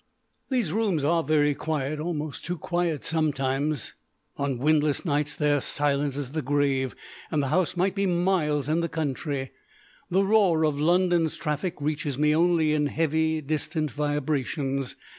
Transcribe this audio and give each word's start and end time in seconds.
These 0.49 0.73
rooms 0.73 1.03
are 1.03 1.23
very 1.23 1.53
quiet, 1.53 1.99
almost 1.99 2.43
too 2.43 2.57
quiet 2.57 3.03
sometimes. 3.03 3.93
On 4.35 4.57
windless 4.57 5.05
nights 5.05 5.35
they 5.35 5.51
are 5.53 5.61
silent 5.61 6.15
as 6.15 6.31
the 6.31 6.41
grave, 6.41 6.95
and 7.29 7.43
the 7.43 7.49
house 7.49 7.77
might 7.77 7.93
be 7.93 8.07
miles 8.07 8.67
in 8.67 8.79
the 8.79 8.89
country. 8.89 9.51
The 10.09 10.25
roar 10.25 10.65
of 10.65 10.79
London's 10.79 11.35
traffic 11.35 11.79
reaches 11.79 12.17
me 12.17 12.35
only 12.35 12.73
in 12.73 12.87
heavy, 12.87 13.41
distant 13.41 13.91
vibrations. 13.91 14.95